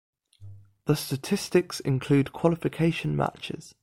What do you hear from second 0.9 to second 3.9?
statistics include qualification matches.